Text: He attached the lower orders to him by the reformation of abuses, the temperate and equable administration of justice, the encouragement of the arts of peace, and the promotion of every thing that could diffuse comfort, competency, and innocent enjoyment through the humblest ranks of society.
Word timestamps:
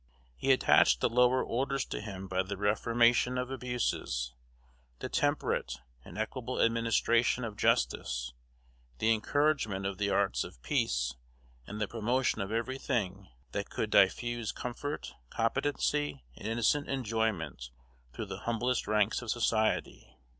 He 0.35 0.51
attached 0.51 0.99
the 0.99 1.09
lower 1.09 1.43
orders 1.43 1.85
to 1.85 2.01
him 2.01 2.27
by 2.27 2.41
the 2.41 2.57
reformation 2.57 3.37
of 3.37 3.51
abuses, 3.51 4.33
the 4.97 5.09
temperate 5.09 5.75
and 6.03 6.17
equable 6.17 6.59
administration 6.59 7.43
of 7.43 7.55
justice, 7.55 8.33
the 8.97 9.13
encouragement 9.13 9.85
of 9.85 9.99
the 9.99 10.09
arts 10.09 10.43
of 10.43 10.59
peace, 10.63 11.13
and 11.67 11.79
the 11.79 11.87
promotion 11.87 12.41
of 12.41 12.51
every 12.51 12.79
thing 12.79 13.29
that 13.51 13.69
could 13.69 13.91
diffuse 13.91 14.51
comfort, 14.51 15.13
competency, 15.29 16.23
and 16.35 16.47
innocent 16.47 16.89
enjoyment 16.89 17.69
through 18.11 18.25
the 18.25 18.39
humblest 18.39 18.87
ranks 18.87 19.21
of 19.21 19.29
society. 19.29 20.17